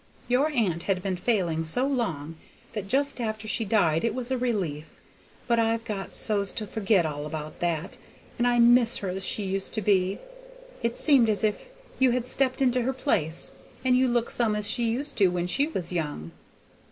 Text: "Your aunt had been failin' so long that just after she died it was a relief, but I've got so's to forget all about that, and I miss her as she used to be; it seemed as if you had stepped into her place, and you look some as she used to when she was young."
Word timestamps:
"Your 0.27 0.49
aunt 0.49 0.81
had 0.89 1.03
been 1.03 1.15
failin' 1.15 1.63
so 1.63 1.85
long 1.85 2.35
that 2.73 2.87
just 2.87 3.21
after 3.21 3.47
she 3.47 3.63
died 3.65 4.03
it 4.03 4.15
was 4.15 4.31
a 4.31 4.35
relief, 4.39 4.99
but 5.45 5.59
I've 5.59 5.85
got 5.85 6.11
so's 6.15 6.51
to 6.53 6.65
forget 6.65 7.05
all 7.05 7.27
about 7.27 7.59
that, 7.59 7.99
and 8.39 8.47
I 8.47 8.57
miss 8.57 8.97
her 8.97 9.09
as 9.09 9.23
she 9.23 9.43
used 9.43 9.75
to 9.75 9.81
be; 9.83 10.17
it 10.81 10.97
seemed 10.97 11.29
as 11.29 11.43
if 11.43 11.69
you 11.99 12.09
had 12.17 12.27
stepped 12.27 12.63
into 12.63 12.81
her 12.81 12.93
place, 12.93 13.51
and 13.85 13.95
you 13.95 14.07
look 14.07 14.31
some 14.31 14.55
as 14.55 14.67
she 14.67 14.89
used 14.89 15.17
to 15.17 15.27
when 15.27 15.45
she 15.45 15.67
was 15.67 15.93
young." 15.93 16.31